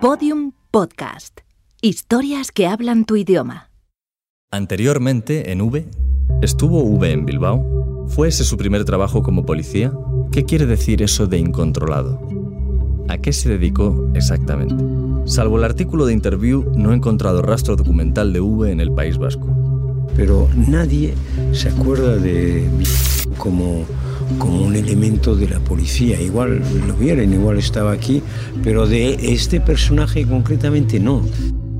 [0.00, 1.40] Podium Podcast.
[1.82, 3.72] Historias que hablan tu idioma.
[4.52, 5.88] Anteriormente, en V,
[6.40, 8.06] estuvo V en Bilbao.
[8.06, 9.92] ¿Fue ese su primer trabajo como policía?
[10.30, 12.20] ¿Qué quiere decir eso de incontrolado?
[13.08, 14.76] ¿A qué se dedicó exactamente?
[15.28, 19.18] Salvo el artículo de Interview, no he encontrado rastro documental de V en el País
[19.18, 19.48] Vasco.
[20.14, 21.14] Pero nadie
[21.50, 22.70] se acuerda de
[23.36, 23.84] como
[24.38, 26.20] como un elemento de la policía.
[26.20, 28.22] Igual lo vieron, igual estaba aquí,
[28.62, 31.22] pero de este personaje concretamente no.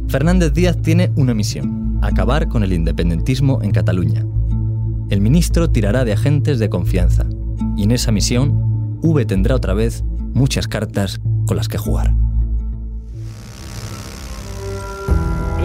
[0.09, 4.25] Fernández Díaz tiene una misión, acabar con el independentismo en Cataluña.
[5.11, 7.27] El ministro tirará de agentes de confianza,
[7.77, 12.15] y en esa misión, V tendrá otra vez muchas cartas con las que jugar.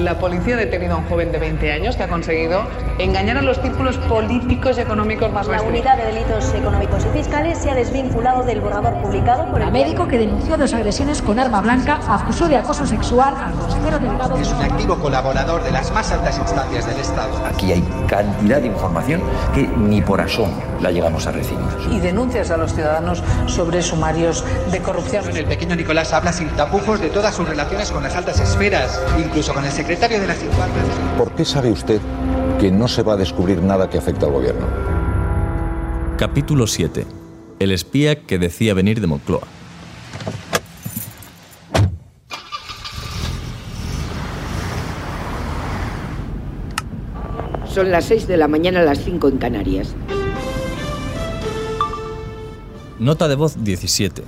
[0.02, 2.64] La policía ha detenido a un joven de 20 años que ha conseguido
[3.00, 7.58] engañar a los círculos políticos y económicos más La unidad de delitos económicos y fiscales
[7.58, 11.62] se ha desvinculado del borrador publicado por el médico que denunció dos agresiones con arma
[11.62, 14.38] blanca acusó de acoso sexual al consejero delegado.
[14.38, 17.46] Es un activo colaborador de las más altas instancias del Estado.
[17.46, 19.22] Aquí hay cantidad de información
[19.54, 21.64] que ni por asomo la llegamos a recibir.
[21.90, 25.26] Y denuncias a los ciudadanos sobre sumarios de corrupción.
[25.36, 29.54] El pequeño Nicolás habla sin tapujos de todas sus relaciones con las altas esferas, incluso
[29.54, 30.38] con el secretario de las
[31.18, 32.02] ¿Por qué sabe usted
[32.60, 34.66] que no se va a descubrir nada que afecte al gobierno?
[36.18, 37.06] Capítulo 7.
[37.60, 39.48] El espía que decía venir de Moncloa.
[47.68, 49.96] Son las 6 de la mañana, las 5 en Canarias.
[53.00, 54.24] Nota de voz 17.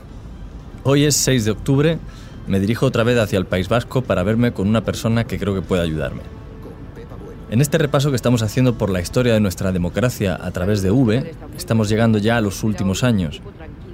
[0.83, 1.99] Hoy es 6 de octubre
[2.47, 5.55] me dirijo otra vez hacia el País Vasco para verme con una persona que creo
[5.55, 6.21] que puede ayudarme.
[7.51, 10.89] En este repaso que estamos haciendo por la historia de nuestra democracia a través de
[10.89, 13.39] V, estamos llegando ya a los últimos años.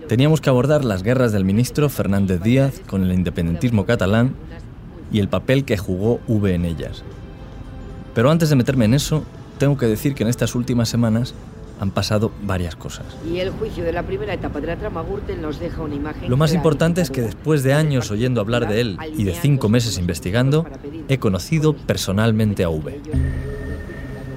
[0.07, 4.35] Teníamos que abordar las guerras del ministro Fernández Díaz con el independentismo catalán
[5.11, 7.03] y el papel que jugó V en ellas.
[8.15, 9.23] Pero antes de meterme en eso,
[9.57, 11.33] tengo que decir que en estas últimas semanas
[11.81, 13.07] han pasado varias cosas.
[13.27, 16.29] Y el juicio de la primera etapa de la trama Gürtel nos deja una imagen.
[16.29, 19.67] Lo más importante es que después de años oyendo hablar de él y de cinco
[19.67, 20.67] meses investigando,
[21.09, 23.01] he conocido personalmente a V.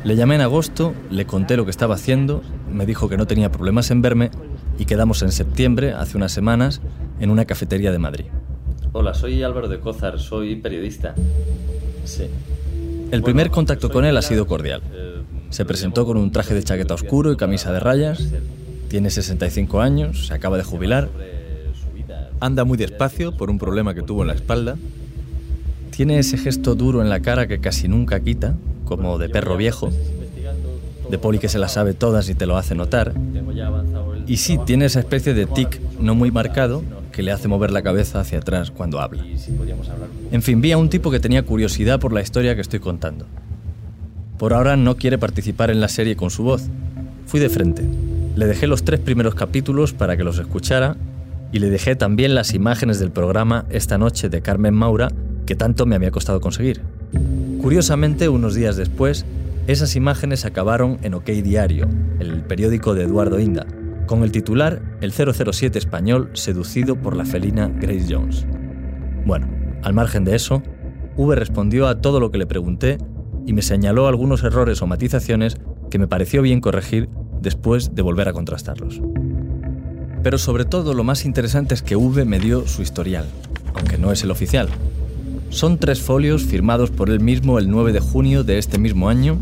[0.05, 3.53] Le llamé en agosto, le conté lo que estaba haciendo, me dijo que no tenía
[3.53, 4.31] problemas en verme
[4.79, 6.81] y quedamos en septiembre, hace unas semanas,
[7.21, 8.25] en una cafetería de Madrid.
[8.93, 11.15] Hola, soy Álvaro de Cózar, soy periodista.
[12.05, 12.25] Sí.
[13.11, 14.81] El primer contacto con él ha sido cordial.
[15.55, 18.21] Se presentó con un traje de chaqueta oscuro y camisa de rayas.
[18.89, 21.09] Tiene 65 años, se acaba de jubilar.
[22.41, 24.77] Anda muy despacio por un problema que tuvo en la espalda.
[25.93, 29.93] Tiene ese gesto duro en la cara que casi nunca quita, como de perro viejo.
[31.09, 33.15] De poli que se las sabe todas y te lo hace notar.
[34.27, 36.83] Y sí, tiene esa especie de tic no muy marcado
[37.13, 39.25] que le hace mover la cabeza hacia atrás cuando habla.
[40.33, 43.27] En fin, vi a un tipo que tenía curiosidad por la historia que estoy contando.
[44.39, 46.69] Por ahora no quiere participar en la serie con su voz.
[47.27, 47.85] Fui de frente.
[48.35, 50.97] Le dejé los tres primeros capítulos para que los escuchara
[51.53, 55.09] y le dejé también las imágenes del programa Esta noche de Carmen Maura
[55.47, 56.81] que tanto me había costado conseguir.
[57.63, 59.25] Curiosamente, unos días después,
[59.69, 63.67] esas imágenes acabaron en OK Diario, el periódico de Eduardo Inda,
[64.07, 68.47] con el titular El 007 español seducido por la felina Grace Jones.
[69.25, 69.49] Bueno,
[69.83, 70.63] al margen de eso,
[71.17, 72.99] V respondió a todo lo que le pregunté
[73.47, 75.57] y me señaló algunos errores o matizaciones
[75.91, 77.09] que me pareció bien corregir
[77.41, 79.01] después de volver a contrastarlos.
[80.23, 83.27] Pero sobre todo lo más interesante es que V me dio su historial,
[83.75, 84.69] aunque no es el oficial.
[85.51, 89.39] Son tres folios firmados por él mismo el 9 de junio de este mismo año,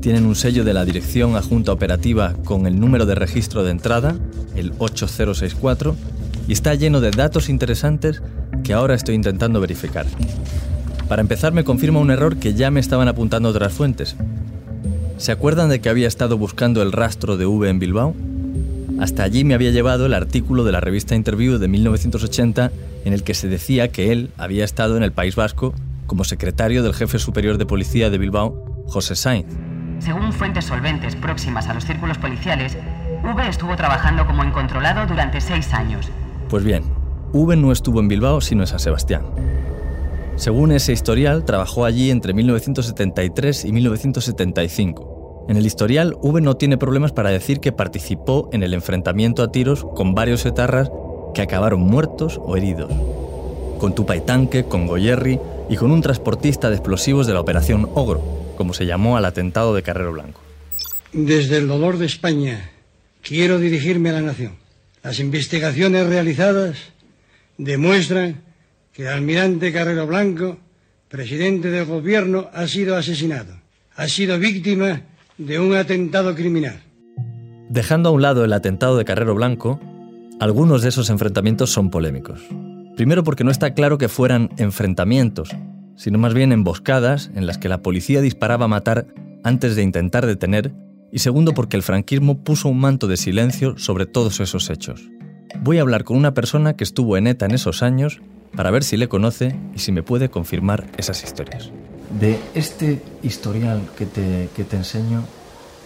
[0.00, 4.16] tienen un sello de la Dirección Adjunta Operativa con el número de registro de entrada,
[4.54, 5.96] el 8064,
[6.46, 8.22] y está lleno de datos interesantes
[8.62, 10.06] que ahora estoy intentando verificar.
[11.08, 14.16] Para empezar, me confirma un error que ya me estaban apuntando otras fuentes.
[15.16, 18.14] ¿Se acuerdan de que había estado buscando el rastro de V en Bilbao?
[19.00, 22.70] Hasta allí me había llevado el artículo de la revista Interview de 1980
[23.04, 25.72] en el que se decía que él había estado en el País Vasco
[26.06, 29.46] como secretario del jefe superior de policía de Bilbao, José Sainz.
[30.00, 32.76] Según fuentes solventes próximas a los círculos policiales,
[33.24, 36.10] V estuvo trabajando como incontrolado durante seis años.
[36.48, 36.84] Pues bien,
[37.32, 39.22] V no estuvo en Bilbao sino en San Sebastián.
[40.38, 45.46] Según ese historial, trabajó allí entre 1973 y 1975.
[45.48, 49.50] En el historial, V no tiene problemas para decir que participó en el enfrentamiento a
[49.50, 50.92] tiros con varios etarras
[51.34, 52.92] que acabaron muertos o heridos.
[53.78, 58.22] Con Tupaitanque, con Goyerri y con un transportista de explosivos de la Operación Ogro,
[58.56, 60.40] como se llamó al atentado de Carrero Blanco.
[61.12, 62.70] Desde el dolor de España,
[63.22, 64.52] quiero dirigirme a la nación.
[65.02, 66.78] Las investigaciones realizadas
[67.56, 68.47] demuestran
[68.98, 70.58] que el almirante Carrero Blanco,
[71.08, 73.54] presidente del gobierno, ha sido asesinado.
[73.94, 75.02] Ha sido víctima
[75.36, 76.82] de un atentado criminal.
[77.68, 79.78] Dejando a un lado el atentado de Carrero Blanco,
[80.40, 82.40] algunos de esos enfrentamientos son polémicos.
[82.96, 85.50] Primero porque no está claro que fueran enfrentamientos,
[85.94, 89.06] sino más bien emboscadas en las que la policía disparaba a matar
[89.44, 90.72] antes de intentar detener,
[91.12, 95.08] y segundo porque el franquismo puso un manto de silencio sobre todos esos hechos.
[95.62, 98.20] Voy a hablar con una persona que estuvo en ETA en esos años
[98.56, 101.70] para ver si le conoce y si me puede confirmar esas historias.
[102.18, 105.24] De este historial que te, que te enseño,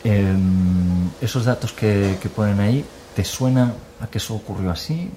[0.04, 5.10] em, esos datos que, que ponen ahí, ¿te suena a que eso ocurrió así?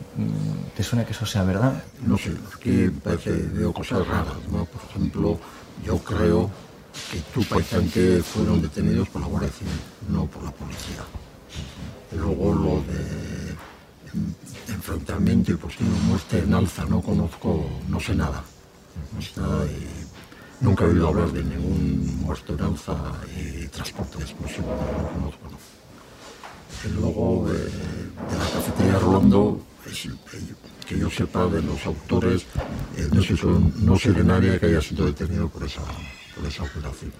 [0.76, 1.84] ¿Te suena a que eso sea verdad?
[2.06, 4.66] No sé, aquí parece, veo cosas raras, ¿no?
[4.66, 5.40] Por ejemplo,
[5.86, 6.50] yo creo
[7.12, 9.74] que Tupa y fueron detenidos por la Guardia Civil,
[10.10, 11.04] no por la policía.
[12.18, 13.56] Luego lo de
[14.68, 18.44] enfrentamiento y posible muerte en alza, no conozco, no sé nada.
[19.14, 22.96] No sé nada y nunca he oído hablar de ningún muerto en alza
[23.38, 25.50] y transporte de explosivos, no lo conozco.
[25.52, 25.76] No.
[26.84, 29.62] Y luego eh, de la cafetería Rolando,
[30.88, 32.46] que yo sepa de los autores,
[32.96, 33.36] eh, no, sé,
[33.78, 35.82] no sé de nadie que haya sido detenido por esa,
[36.36, 37.12] por esa operación.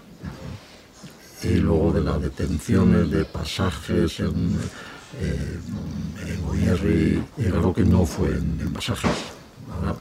[1.44, 4.58] Y luego de las detenciones de pasajes en
[5.20, 5.60] eh,
[6.28, 7.24] en Goierri,
[7.54, 9.12] algo que no fue en, en pasajes.
[9.72, 9.96] Ahora.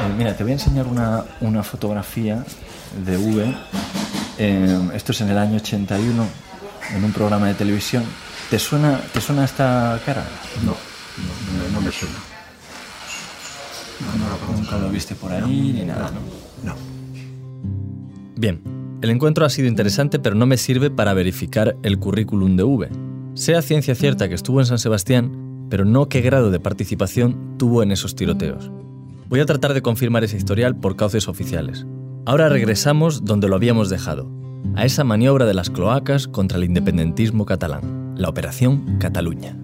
[0.00, 2.44] Eh, mira, te voy a enseñar una, una fotografía
[3.04, 3.54] de V.
[4.38, 6.26] Eh, esto es en el año 81,
[6.94, 8.04] en un programa de televisión.
[8.50, 10.24] ¿Te suena, ¿te suena esta cara?
[10.64, 12.14] No, no, no me suena.
[14.00, 16.72] No, no, Nunca lo viste por ahí ni nada, ¿no?
[16.72, 16.76] No.
[18.36, 18.60] Bien,
[19.00, 22.88] el encuentro ha sido interesante, pero no me sirve para verificar el currículum de V.
[23.34, 27.82] Sea ciencia cierta que estuvo en San Sebastián, pero no qué grado de participación tuvo
[27.82, 28.72] en esos tiroteos.
[29.28, 31.86] Voy a tratar de confirmar ese historial por cauces oficiales.
[32.26, 34.28] Ahora regresamos donde lo habíamos dejado,
[34.74, 39.56] a esa maniobra de las cloacas contra el independentismo catalán, la Operación Cataluña.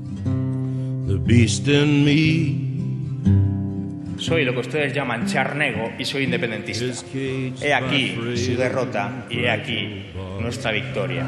[4.25, 6.87] Soy lo que ustedes llaman charnego y soy independentista.
[7.15, 10.07] He aquí su derrota y he aquí
[10.41, 11.27] nuestra victoria.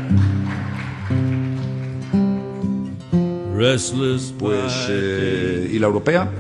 [4.39, 6.31] Pues, eh, ¿y la europea?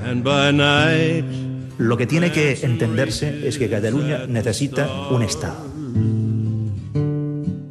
[1.76, 5.62] Lo que tiene que entenderse es que Cataluña necesita un Estado.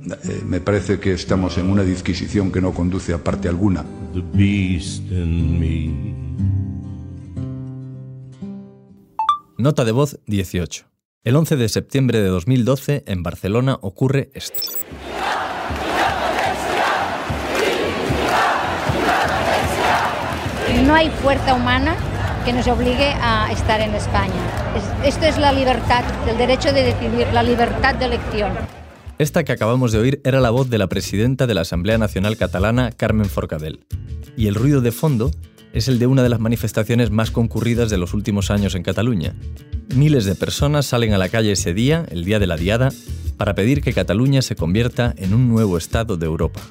[0.04, 3.84] Eh, me parece que estamos en una disquisición que no conduce a parte alguna.
[9.66, 10.86] Nota de voz 18.
[11.24, 14.62] El 11 de septiembre de 2012, en Barcelona, ocurre esto.
[20.86, 21.96] No hay fuerza humana
[22.46, 24.36] que nos obligue a estar en España.
[25.04, 28.52] esto es la libertad, el derecho de decidir, la libertad de elección.
[29.18, 32.38] Esta que acabamos de oír era la voz de la presidenta de la Asamblea Nacional
[32.38, 33.84] Catalana, Carmen Forcadell.
[34.38, 35.32] Y el ruido de fondo
[35.76, 39.36] es el de una de las manifestaciones más concurridas de los últimos años en Cataluña.
[39.94, 42.90] Miles de personas salen a la calle ese día, el día de la Diada,
[43.36, 46.62] para pedir que Cataluña se convierta en un nuevo Estado de Europa.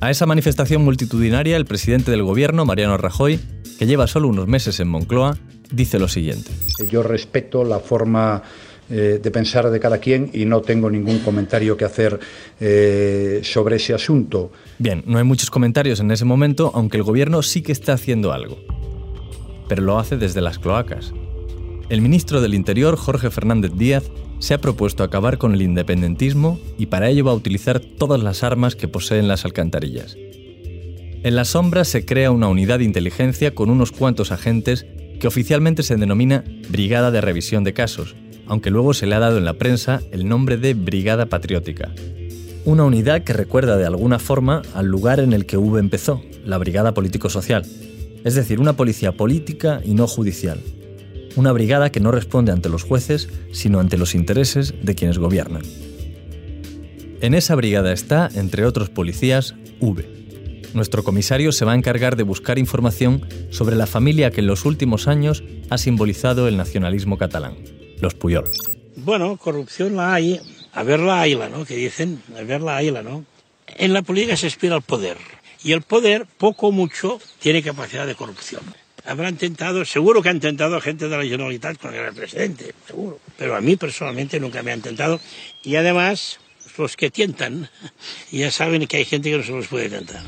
[0.00, 3.38] A esa manifestación multitudinaria, el presidente del gobierno, Mariano Rajoy,
[3.78, 5.38] que lleva solo unos meses en Moncloa,
[5.70, 6.50] dice lo siguiente.
[6.90, 8.42] Yo respeto la forma
[8.90, 12.18] eh, de pensar de cada quien y no tengo ningún comentario que hacer
[12.58, 14.50] eh, sobre ese asunto.
[14.78, 18.32] Bien, no hay muchos comentarios en ese momento, aunque el gobierno sí que está haciendo
[18.32, 18.58] algo.
[19.68, 21.12] Pero lo hace desde las cloacas.
[21.88, 26.86] El ministro del Interior, Jorge Fernández Díaz, se ha propuesto acabar con el independentismo y
[26.86, 30.16] para ello va a utilizar todas las armas que poseen las alcantarillas.
[31.22, 34.86] En las sombras se crea una unidad de inteligencia con unos cuantos agentes
[35.20, 38.16] que oficialmente se denomina Brigada de Revisión de Casos,
[38.50, 41.92] aunque luego se le ha dado en la prensa el nombre de Brigada Patriótica.
[42.64, 46.58] Una unidad que recuerda de alguna forma al lugar en el que V empezó, la
[46.58, 47.64] Brigada Político-Social,
[48.24, 50.60] es decir, una policía política y no judicial.
[51.36, 55.62] Una brigada que no responde ante los jueces, sino ante los intereses de quienes gobiernan.
[57.20, 60.04] En esa brigada está, entre otros policías, V.
[60.74, 64.64] Nuestro comisario se va a encargar de buscar información sobre la familia que en los
[64.64, 67.54] últimos años ha simbolizado el nacionalismo catalán
[68.00, 68.50] los Puyol.
[68.96, 70.40] Bueno, corrupción la hay,
[70.72, 71.64] a ver la hayla, ¿no?
[71.64, 73.24] Que dicen, a ver la hayla, ¿no?
[73.76, 75.16] En la política se aspira al poder.
[75.62, 78.62] Y el poder, poco o mucho, tiene capacidad de corrupción.
[79.06, 83.18] Habrán intentado, seguro que han intentado gente de la Generalitat con el presidente, seguro.
[83.38, 85.20] Pero a mí personalmente nunca me han tentado.
[85.62, 86.38] Y además,
[86.76, 87.68] los que tientan,
[88.30, 90.22] ya saben que hay gente que no se los puede tentar.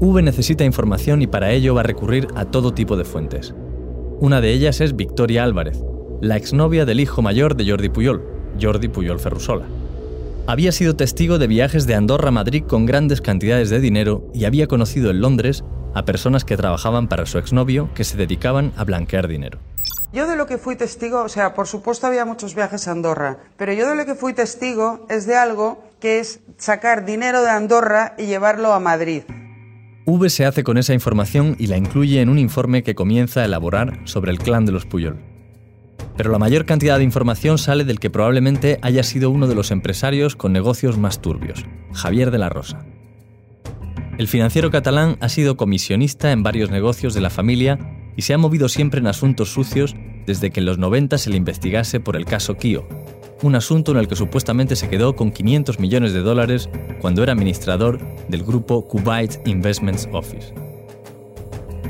[0.00, 3.54] V necesita información y para ello va a recurrir a todo tipo de fuentes.
[4.20, 5.78] Una de ellas es Victoria Álvarez,
[6.20, 8.22] la exnovia del hijo mayor de Jordi Puyol,
[8.60, 9.66] Jordi Puyol Ferrusola.
[10.46, 14.44] Había sido testigo de viajes de Andorra a Madrid con grandes cantidades de dinero y
[14.44, 18.84] había conocido en Londres a personas que trabajaban para su exnovio que se dedicaban a
[18.84, 19.58] blanquear dinero.
[20.12, 23.38] Yo de lo que fui testigo, o sea, por supuesto había muchos viajes a Andorra,
[23.56, 27.50] pero yo de lo que fui testigo es de algo que es sacar dinero de
[27.50, 29.22] Andorra y llevarlo a Madrid.
[30.06, 33.46] V se hace con esa información y la incluye en un informe que comienza a
[33.46, 35.33] elaborar sobre el clan de los Puyol.
[36.16, 39.70] Pero la mayor cantidad de información sale del que probablemente haya sido uno de los
[39.70, 42.86] empresarios con negocios más turbios, Javier de la Rosa.
[44.16, 47.78] El financiero catalán ha sido comisionista en varios negocios de la familia
[48.16, 51.36] y se ha movido siempre en asuntos sucios desde que en los 90 se le
[51.36, 52.86] investigase por el caso Kio,
[53.42, 57.32] un asunto en el que supuestamente se quedó con 500 millones de dólares cuando era
[57.32, 60.54] administrador del grupo Kuwait Investments Office.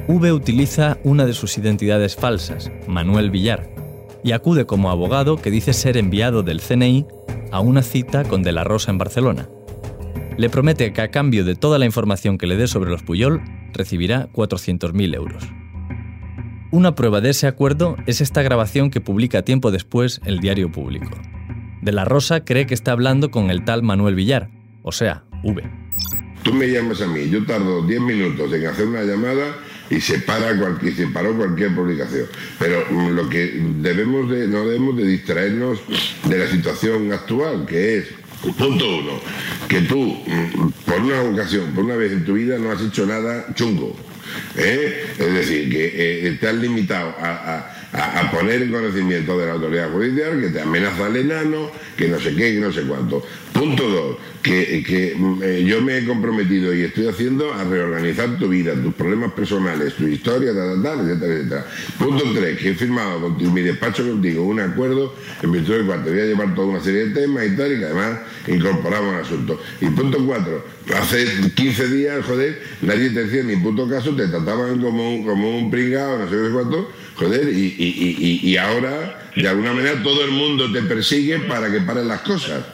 [0.09, 3.74] V utiliza una de sus identidades falsas, Manuel Villar,
[4.25, 7.07] y acude como abogado que dice ser enviado del CNI
[7.52, 9.49] a una cita con De la Rosa en Barcelona.
[10.38, 13.43] Le promete que a cambio de toda la información que le dé sobre los Puyol,
[13.73, 15.45] recibirá 400.000 euros.
[16.73, 21.11] Una prueba de ese acuerdo es esta grabación que publica tiempo después el diario público.
[21.83, 24.50] De la Rosa cree que está hablando con el tal Manuel Villar,
[24.83, 25.62] o sea, V.
[26.43, 29.54] Tú me llamas a mí, yo tardo 10 minutos en hacer una llamada
[29.90, 32.26] y se para cualquier, se paró cualquier publicación.
[32.58, 35.80] Pero mm, lo que debemos de, no debemos de distraernos
[36.24, 38.04] de la situación actual, que es
[38.52, 39.20] Punto uno,
[39.68, 43.06] que tú, mm, por una ocasión, por una vez en tu vida, no has hecho
[43.06, 43.96] nada chungo.
[44.56, 45.06] ¿eh?
[45.18, 47.70] Es decir, que eh, te has limitado a,
[48.32, 52.34] poner en conocimiento de la autoridad judicial que te amenaza el enano, que no sé
[52.34, 53.24] qué, que no sé cuánto.
[53.54, 58.49] Punto dos, que, mm, eh, yo me he comprometido y estoy haciendo a reorganizar tu
[58.49, 61.66] vida, tus problemas personales, tu historia, tal, tal, etcétera, etcétera.
[61.96, 66.02] Punto tres, que he firmado con mi despacho contigo un acuerdo en virtud del cual
[66.02, 68.18] te voy a llevar toda una serie de temas y tal, y que además
[68.49, 69.62] incorporamos el asunto.
[69.80, 74.80] Y punto cuatro, hace 15 días, joder, nadie te decía ni puto caso, te trataban
[74.80, 79.30] como un, como un pringado, no sé qué cuánto, joder, y, y, y, y ahora,
[79.37, 82.64] de alguna manera, todo el mundo te persigue para que paren las cosas.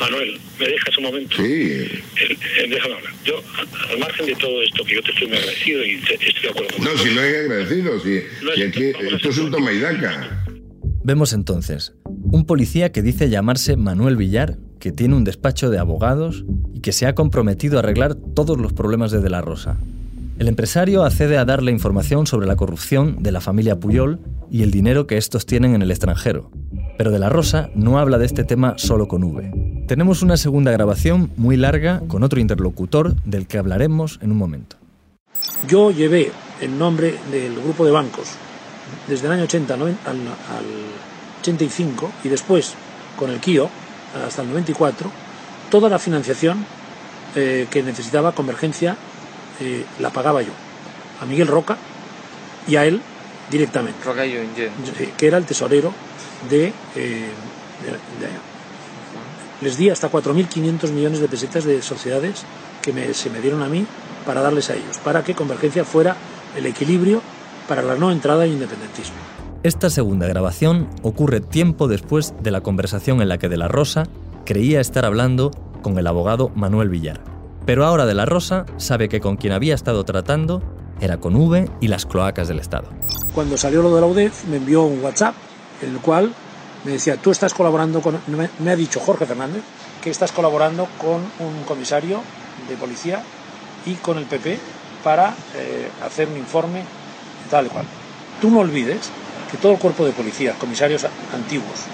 [0.00, 1.36] Manuel, ¿me dejas un momento?
[1.36, 1.42] Sí.
[1.42, 3.12] Eh, eh, déjame hablar.
[3.24, 3.34] Yo,
[3.90, 6.68] al margen de todo esto, que yo te estoy muy agradecido y estoy de acuerdo
[6.76, 8.20] con No, si no hay agradecido, si,
[8.54, 10.44] si aquí, esto es un toma y daca.
[11.04, 16.44] Vemos entonces un policía que dice llamarse Manuel Villar, que tiene un despacho de abogados
[16.72, 19.78] y que se ha comprometido a arreglar todos los problemas de De la Rosa.
[20.38, 24.70] El empresario accede a darle información sobre la corrupción de la familia Puyol y el
[24.70, 26.50] dinero que estos tienen en el extranjero.
[26.96, 29.50] Pero De la Rosa no habla de este tema solo con V.
[29.90, 34.76] Tenemos una segunda grabación muy larga con otro interlocutor del que hablaremos en un momento.
[35.66, 36.30] Yo llevé
[36.60, 38.28] el nombre del grupo de bancos
[39.08, 39.80] desde el año 80 al,
[41.40, 42.74] 85 y después
[43.16, 43.68] con el KIO
[44.24, 45.10] hasta el 94
[45.72, 46.64] toda la financiación
[47.34, 48.96] eh, que necesitaba Convergencia
[49.58, 50.52] eh, la pagaba yo
[51.20, 51.76] a Miguel Roca
[52.68, 53.02] y a él
[53.50, 54.38] directamente Roca y
[55.16, 55.92] que era el tesorero
[56.48, 57.90] de, eh, de,
[58.24, 58.49] de
[59.60, 62.44] les di hasta 4.500 millones de pesetas de sociedades
[62.82, 63.86] que se me dieron a mí
[64.26, 66.16] para darles a ellos, para que Convergencia fuera
[66.56, 67.20] el equilibrio
[67.68, 69.16] para la no entrada en independentismo.
[69.62, 74.04] Esta segunda grabación ocurre tiempo después de la conversación en la que De la Rosa
[74.46, 75.50] creía estar hablando
[75.82, 77.20] con el abogado Manuel Villar.
[77.66, 80.62] Pero ahora De la Rosa sabe que con quien había estado tratando
[81.00, 82.88] era con V y las cloacas del Estado.
[83.34, 85.34] Cuando salió lo de la UDEF me envió un WhatsApp
[85.82, 86.32] en el cual
[86.84, 89.62] me decía, tú estás colaborando con, me, ha dicho Jorge Fernández,
[90.02, 92.22] que estás colaborando con un comisario
[92.68, 93.22] de policía
[93.86, 94.58] y con el PP
[95.04, 96.82] para eh, hacer un informe
[97.50, 97.84] tal cual.
[98.40, 99.10] Tú no olvides
[99.50, 101.86] que todo el cuerpo de policía, comisarios antiguos,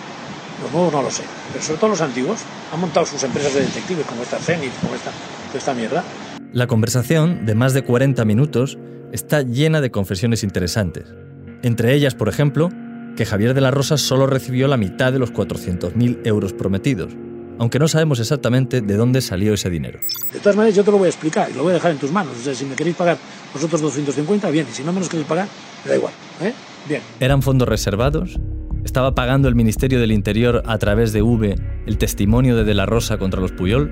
[0.63, 2.41] los nuevos no lo sé, pero sobre todo los antiguos,
[2.73, 5.11] han montado sus empresas de detectives como esta Zenit, como esta,
[5.55, 6.05] esta mierda.
[6.53, 8.79] La conversación, de más de 40 minutos,
[9.13, 11.15] está llena de confesiones interesantes.
[11.63, 12.71] Entre ellas, por ejemplo,
[13.17, 17.13] que Javier de la Rosa solo recibió la mitad de los 400.000 euros prometidos,
[17.59, 19.99] aunque no sabemos exactamente de dónde salió ese dinero.
[20.33, 21.99] De todas maneras, yo te lo voy a explicar y lo voy a dejar en
[21.99, 22.35] tus manos.
[22.39, 23.17] O sea, si me queréis pagar
[23.53, 25.49] vosotros 250, bien, y si no me los queréis pagar,
[25.85, 26.13] me da igual.
[26.43, 26.53] ¿eh?
[26.89, 27.01] Bien.
[27.19, 28.39] ¿Eran fondos reservados?
[28.85, 31.57] ¿Estaba pagando el Ministerio del Interior a través de V
[31.87, 33.91] el testimonio de De la Rosa contra los Puyol?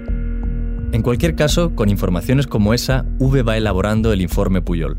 [0.93, 4.99] En cualquier caso, con informaciones como esa, V va elaborando el informe Puyol.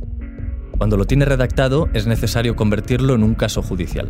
[0.77, 4.09] Cuando lo tiene redactado es necesario convertirlo en un caso judicial.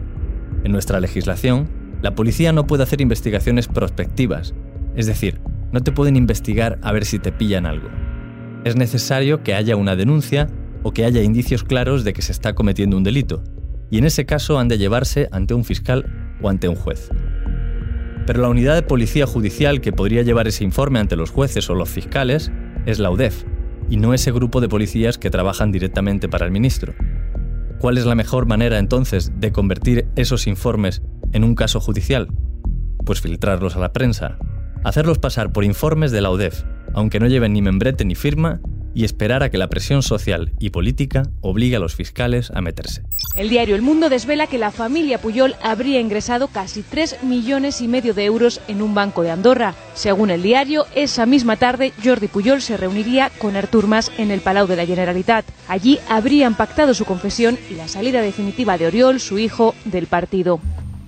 [0.63, 1.69] En nuestra legislación,
[2.01, 4.55] la policía no puede hacer investigaciones prospectivas,
[4.95, 5.39] es decir,
[5.71, 7.89] no te pueden investigar a ver si te pillan algo.
[8.63, 10.47] Es necesario que haya una denuncia
[10.81, 13.43] o que haya indicios claros de que se está cometiendo un delito.
[13.91, 16.05] y en ese caso han de llevarse ante un fiscal
[16.41, 17.09] o ante un juez.
[18.25, 21.75] Pero la unidad de policía judicial que podría llevar ese informe ante los jueces o
[21.75, 22.51] los fiscales
[22.87, 23.45] es la UDEF,
[23.89, 26.93] y no ese grupo de policías que trabajan directamente para el ministro.
[27.79, 31.01] ¿Cuál es la mejor manera entonces de convertir esos informes
[31.33, 32.27] en un caso judicial?
[33.05, 34.37] Pues filtrarlos a la prensa,
[34.83, 36.63] hacerlos pasar por informes de la UDEF,
[36.93, 38.61] aunque no lleven ni membrete ni firma,
[38.95, 43.03] y esperar a que la presión social y política obligue a los fiscales a meterse.
[43.35, 47.87] El diario El Mundo desvela que la familia Puyol habría ingresado casi 3 millones y
[47.89, 49.75] medio de euros en un banco de Andorra.
[49.93, 54.39] Según el diario, esa misma tarde Jordi Puyol se reuniría con Artur Mas en el
[54.39, 55.45] Palau de la Generalitat.
[55.67, 60.61] Allí habrían pactado su confesión y la salida definitiva de Oriol, su hijo, del partido.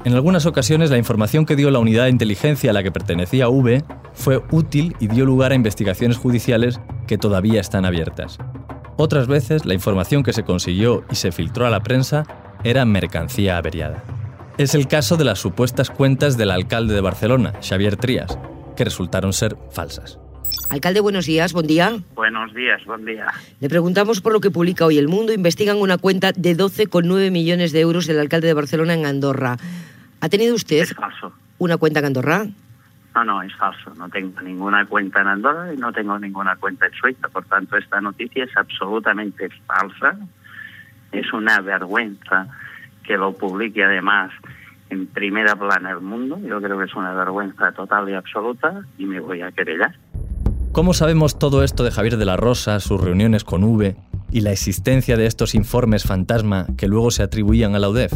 [0.05, 3.49] En algunas ocasiones la información que dio la unidad de inteligencia a la que pertenecía
[3.49, 8.37] V fue útil y dio lugar a investigaciones judiciales que todavía están abiertas.
[8.97, 12.25] Otras veces la información que se consiguió y se filtró a la prensa
[12.63, 14.03] era mercancía averiada.
[14.57, 18.39] Es el caso de las supuestas cuentas del alcalde de Barcelona, Xavier Trías,
[18.75, 20.19] que resultaron ser falsas.
[20.69, 21.97] Alcalde, buenos días, buen día.
[22.15, 23.27] Buenos días, buen día.
[23.59, 25.31] Le preguntamos por lo que publica hoy El Mundo.
[25.31, 29.57] Investigan una cuenta de 12,9 millones de euros del alcalde de Barcelona en Andorra.
[30.19, 30.87] ¿Ha tenido usted
[31.59, 32.45] una cuenta en Andorra?
[33.15, 33.93] No, no, es falso.
[33.95, 37.27] No tengo ninguna cuenta en Andorra y no tengo ninguna cuenta en Suiza.
[37.29, 40.17] Por tanto, esta noticia es absolutamente falsa.
[41.11, 42.47] Es una vergüenza
[43.03, 44.31] que lo publique además
[44.89, 46.39] en primera plana el mundo.
[46.39, 49.95] Yo creo que es una vergüenza total y absoluta y me voy a querellar.
[50.71, 53.95] ¿Cómo sabemos todo esto de Javier de la Rosa, sus reuniones con V
[54.31, 58.13] y la existencia de estos informes fantasma que luego se atribuían a la UDEF?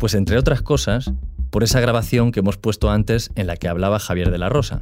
[0.00, 1.10] Pues entre otras cosas,
[1.50, 4.80] por esa grabación que hemos puesto antes en la que hablaba Javier de la Rosa.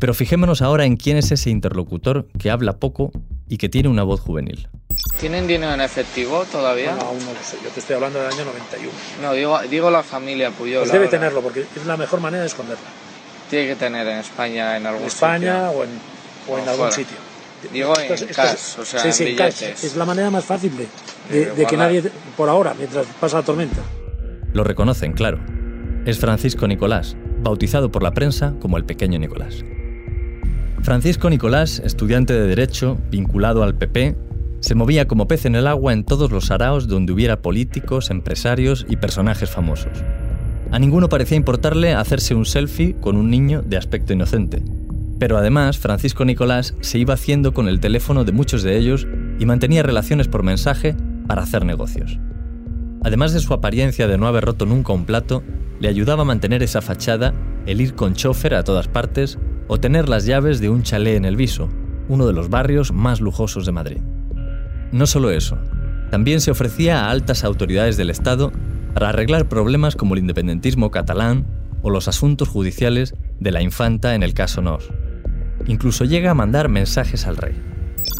[0.00, 3.12] Pero fijémonos ahora en quién es ese interlocutor que habla poco
[3.48, 4.68] y que tiene una voz juvenil.
[5.20, 6.94] ¿Tienen dinero en efectivo todavía?
[6.96, 7.56] No, aún no lo sé.
[7.62, 8.92] Yo te estoy hablando del año 91.
[9.22, 10.80] No, digo, digo la familia Puyol.
[10.82, 12.82] Pues debe tenerlo, porque es la mejor manera de esconderla.
[13.48, 15.78] Tiene que tener en España, en algún En España sitio.
[15.80, 15.90] o en,
[16.48, 17.16] o en algún sitio.
[17.72, 19.62] Digo en Esto es- cash, esto- o sea, sí, en sí, en cash.
[19.62, 20.88] Es la manera más fácil de,
[21.30, 22.02] de- De de que nadie,
[22.36, 23.80] por ahora, mientras pasa la tormenta.
[24.52, 25.38] Lo reconocen, claro.
[26.04, 29.64] Es Francisco Nicolás, bautizado por la prensa como el pequeño Nicolás.
[30.82, 34.16] Francisco Nicolás, estudiante de Derecho, vinculado al PP,
[34.60, 38.84] se movía como pez en el agua en todos los araos donde hubiera políticos, empresarios
[38.88, 40.04] y personajes famosos.
[40.70, 44.62] A ninguno parecía importarle hacerse un selfie con un niño de aspecto inocente.
[45.18, 49.06] Pero además, Francisco Nicolás se iba haciendo con el teléfono de muchos de ellos
[49.38, 52.18] y mantenía relaciones por mensaje para hacer negocios.
[53.04, 55.42] Además de su apariencia de no haber roto nunca un plato,
[55.80, 57.34] le ayudaba a mantener esa fachada
[57.66, 61.24] el ir con chofer a todas partes o tener las llaves de un chalet en
[61.24, 61.68] el Viso,
[62.08, 64.00] uno de los barrios más lujosos de Madrid.
[64.92, 65.58] No solo eso,
[66.10, 68.52] también se ofrecía a altas autoridades del Estado
[68.94, 71.46] para arreglar problemas como el independentismo catalán
[71.82, 74.90] o los asuntos judiciales de la infanta en el caso Nos.
[75.66, 77.71] Incluso llega a mandar mensajes al rey.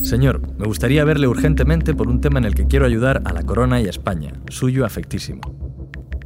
[0.02, 3.44] Señor, me gustaría verle urgentemente por un tema en el que quiero ayudar a la
[3.44, 4.32] corona y a España.
[4.50, 5.40] Suyo afectísimo.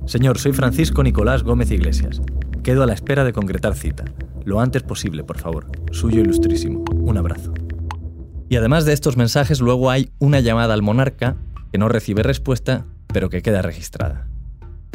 [0.07, 2.23] Señor, soy Francisco Nicolás Gómez Iglesias.
[2.63, 4.05] Quedo a la espera de concretar cita.
[4.45, 5.67] Lo antes posible, por favor.
[5.93, 6.85] Suyo ilustrísimo.
[6.91, 7.53] Un abrazo.
[8.49, 11.37] Y además de estos mensajes, luego hay una llamada al monarca
[11.71, 14.27] que no recibe respuesta, pero que queda registrada.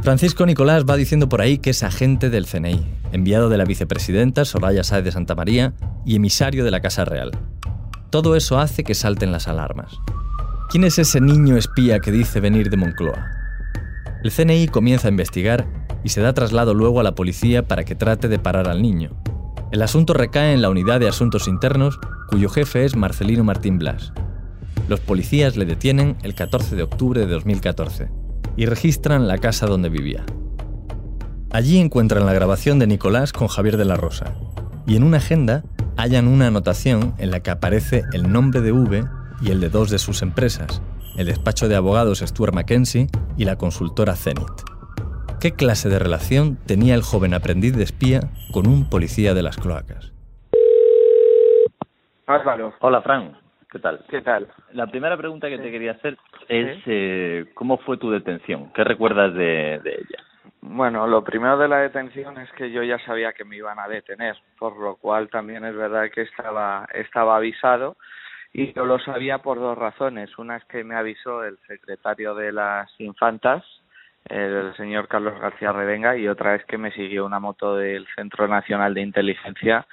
[0.02, 4.46] Francisco Nicolás va diciendo por ahí que es agente del CNI, enviado de la vicepresidenta
[4.46, 5.74] Soraya Sáez de Santa María
[6.06, 7.32] y emisario de la Casa Real.
[8.12, 9.98] Todo eso hace que salten las alarmas.
[10.70, 13.32] ¿Quién es ese niño espía que dice venir de Moncloa?
[14.22, 15.66] El CNI comienza a investigar
[16.04, 19.12] y se da traslado luego a la policía para que trate de parar al niño.
[19.72, 24.12] El asunto recae en la unidad de asuntos internos, cuyo jefe es Marcelino Martín Blas.
[24.90, 28.10] Los policías le detienen el 14 de octubre de 2014
[28.58, 30.26] y registran la casa donde vivía.
[31.50, 34.34] Allí encuentran la grabación de Nicolás con Javier de la Rosa
[34.86, 35.64] y en una agenda
[35.98, 39.04] hallan una anotación en la que aparece el nombre de V
[39.42, 40.82] y el de dos de sus empresas,
[41.18, 44.62] el despacho de abogados Stuart Mackenzie y la consultora Zenith.
[45.40, 49.58] ¿Qué clase de relación tenía el joven aprendiz de espía con un policía de las
[49.58, 50.14] cloacas?
[52.28, 52.74] Álvaro.
[52.80, 53.38] Hola, Fran.
[53.72, 54.06] ¿Qué tal?
[54.10, 54.48] ¿Qué tal?
[54.74, 58.72] La primera pregunta que te quería hacer es eh, ¿cómo fue tu detención?
[58.74, 60.24] ¿Qué recuerdas de, de ella?
[60.62, 63.88] Bueno, lo primero de la detención es que yo ya sabía que me iban a
[63.88, 67.98] detener, por lo cual también es verdad que estaba, estaba avisado
[68.54, 70.38] y yo lo sabía por dos razones.
[70.38, 73.64] Una es que me avisó el secretario de las infantas,
[74.26, 78.48] el señor Carlos García Revenga, y otra es que me siguió una moto del Centro
[78.48, 79.88] Nacional de Inteligencia,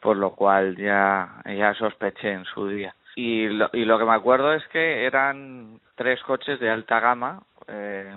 [0.00, 2.94] por lo cual ya, ya sospeché en su día.
[3.16, 7.42] Y lo, y lo que me acuerdo es que eran tres coches de alta gama,
[7.68, 8.14] eh,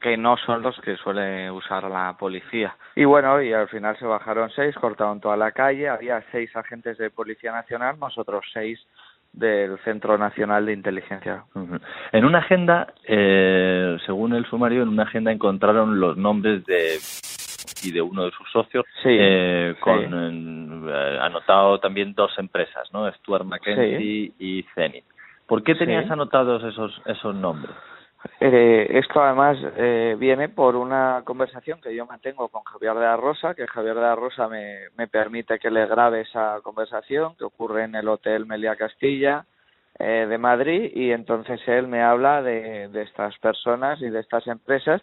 [0.00, 2.74] que no son los que suele usar la policía.
[2.96, 6.96] Y bueno, y al final se bajaron seis, cortaron toda la calle, había seis agentes
[6.98, 8.80] de Policía Nacional, nosotros seis
[9.32, 11.44] del Centro Nacional de Inteligencia.
[12.12, 16.98] En una agenda, eh, según el sumario, en una agenda encontraron los nombres de
[17.82, 23.10] y de uno de sus socios, eh, con eh, anotado también dos empresas, ¿no?
[23.12, 25.04] Stuart Mackenzie y Zenith.
[25.46, 26.12] ¿Por qué tenías Sí.
[26.12, 27.74] anotados esos esos nombres?
[28.38, 33.16] Eh, esto además eh, viene por una conversación que yo mantengo con Javier de la
[33.16, 37.44] Rosa, que Javier de la Rosa me, me permite que le grabe esa conversación que
[37.44, 39.44] ocurre en el Hotel Melia Castilla
[39.98, 44.46] eh, de Madrid y entonces él me habla de, de estas personas y de estas
[44.46, 45.00] empresas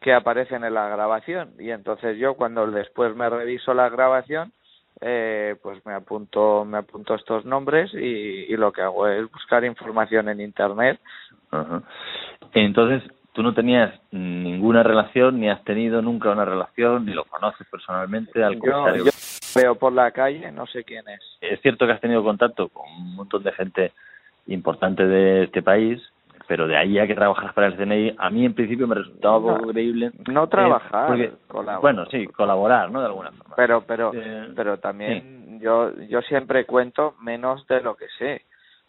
[0.00, 4.52] que aparecen en la grabación y entonces yo cuando después me reviso la grabación
[5.00, 10.28] eh, pues me apunto me apunto estos nombres y, lo que hago es buscar información
[10.28, 10.98] en internet.
[12.54, 17.66] Entonces, tú no tenías ninguna relación, ni has tenido nunca una relación, ni lo conoces
[17.70, 19.04] personalmente al Yo, comisario.
[19.04, 19.10] yo
[19.54, 21.20] veo por la calle, no sé quién es.
[21.40, 23.92] Es cierto que has tenido contacto con un montón de gente
[24.46, 26.00] importante de este país,
[26.46, 29.38] pero de ahí a que trabajas para el CNI, a mí en principio me resultaba
[29.38, 30.10] poco No, creíble.
[30.30, 31.80] no eh, trabajar, porque- colaborar.
[31.82, 33.00] bueno, sí, colaborar, ¿no?
[33.00, 33.54] De alguna forma.
[33.56, 38.42] Pero, pero, Eh, pero también yo, yo siempre cuento menos de lo que sé.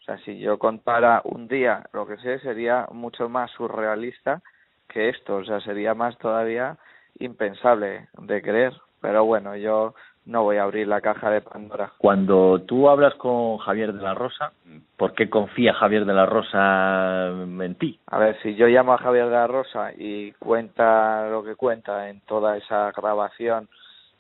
[0.09, 4.41] Sea, si yo contara un día lo que sé, sería mucho más surrealista
[4.87, 5.35] que esto.
[5.35, 6.77] O sea, sería más todavía
[7.19, 8.73] impensable de creer.
[9.01, 9.93] Pero bueno, yo
[10.25, 11.91] no voy a abrir la caja de Pandora.
[11.99, 14.51] Cuando tú hablas con Javier de la Rosa,
[14.97, 17.99] ¿por qué confía Javier de la Rosa en ti?
[18.07, 22.09] A ver, si yo llamo a Javier de la Rosa y cuenta lo que cuenta
[22.09, 23.69] en toda esa grabación,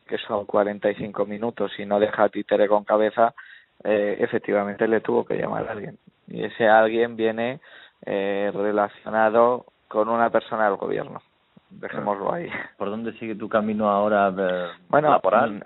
[0.07, 3.33] que son 45 minutos, y no deja títere con cabeza,
[3.83, 5.97] eh, efectivamente le tuvo que llamar a alguien.
[6.27, 7.59] Y ese alguien viene
[8.05, 11.21] eh, relacionado con una persona del gobierno.
[11.69, 12.49] Dejémoslo ahí.
[12.77, 15.53] ¿Por dónde sigue tu camino ahora eh, Bueno, laboral?
[15.53, 15.61] mm,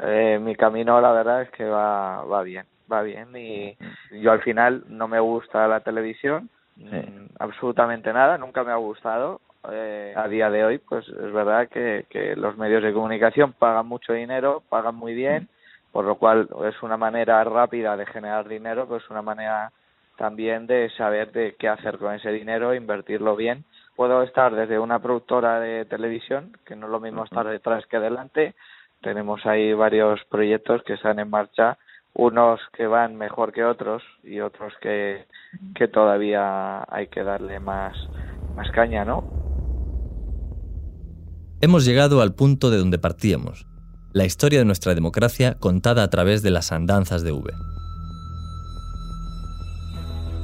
[0.00, 3.76] eh, mi camino la verdad es que va, va bien, va bien y
[4.20, 9.40] yo al final no me gusta la televisión, mm, absolutamente nada, nunca me ha gustado.
[9.70, 13.86] Eh, a día de hoy, pues es verdad que, que los medios de comunicación pagan
[13.86, 15.48] mucho dinero, pagan muy bien,
[15.96, 19.72] por lo cual es una manera rápida de generar dinero, pero es una manera
[20.18, 23.64] también de saber de qué hacer con ese dinero, invertirlo bien.
[23.96, 27.98] Puedo estar desde una productora de televisión, que no es lo mismo estar detrás que
[27.98, 28.54] delante.
[29.00, 31.78] Tenemos ahí varios proyectos que están en marcha,
[32.12, 35.24] unos que van mejor que otros y otros que,
[35.74, 37.96] que todavía hay que darle más,
[38.54, 39.24] más caña, ¿no?
[41.62, 43.66] Hemos llegado al punto de donde partíamos,
[44.16, 47.52] la historia de nuestra democracia contada a través de las andanzas de V.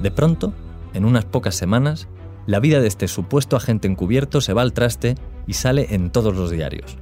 [0.02, 0.52] De pronto,
[0.92, 2.06] en unas pocas semanas,
[2.46, 5.14] la vida de este supuesto agente encubierto se va al traste
[5.46, 6.98] y sale en todos los diarios.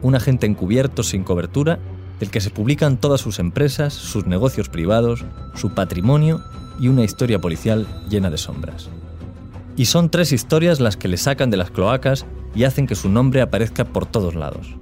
[0.00, 1.78] Un agente encubierto sin cobertura
[2.20, 6.42] del que se publican todas sus empresas, sus negocios privados, su patrimonio
[6.80, 8.88] y una historia policial llena de sombras.
[9.76, 13.10] Y son tres historias las que le sacan de las cloacas y hacen que su
[13.10, 14.74] nombre aparezca por todos lados.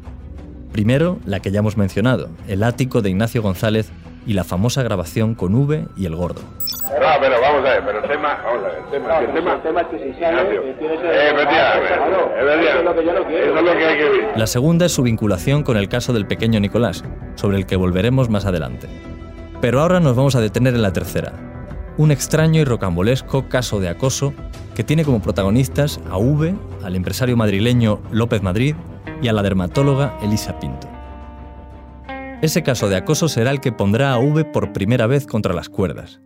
[0.80, 3.90] Primero, la que ya hemos mencionado, el ático de Ignacio González
[4.26, 6.42] y la famosa grabación con V y el gordo.
[6.82, 9.62] No, pero vamos a ver, pero el tema, vamos a ver, el tema, el tema,
[9.62, 11.06] tema es que si Ignacio, sale, tienes el...
[11.06, 12.68] eh, efectivamente, Claro, efectivamente.
[12.68, 13.44] eso es lo que yo no quiero.
[13.46, 14.38] Eso es lo que hay que ver.
[14.38, 17.04] La segunda es su vinculación con el caso del pequeño Nicolás,
[17.36, 18.86] sobre el que volveremos más adelante.
[19.62, 21.32] Pero ahora nos vamos a detener en la tercera,
[21.96, 24.34] un extraño y rocambolesco caso de acoso
[24.74, 28.74] que tiene como protagonistas a V, al empresario madrileño López Madrid
[29.22, 30.88] y a la dermatóloga Elisa Pinto.
[32.42, 35.68] Ese caso de acoso será el que pondrá a V por primera vez contra las
[35.68, 36.20] cuerdas.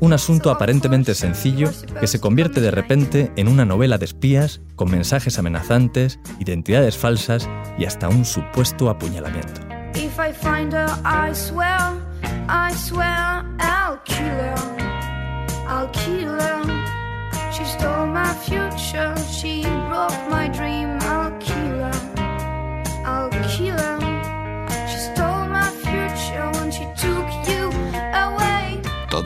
[0.00, 4.90] Un asunto aparentemente sencillo que se convierte de repente en una novela de espías con
[4.90, 9.60] mensajes amenazantes, identidades falsas y hasta un supuesto apuñalamiento.
[19.40, 20.98] She broke my dream.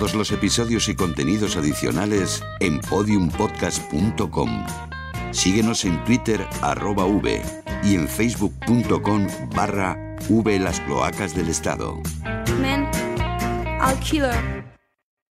[0.03, 4.67] Todos los episodios y contenidos adicionales en podiumpodcast.com.
[5.31, 7.41] Síguenos en Twitter arroba V
[7.85, 12.03] y en facebook.com barra V las cloacas del Estado.
[12.61, 12.91] Man,
[13.81, 14.27] I'll kill.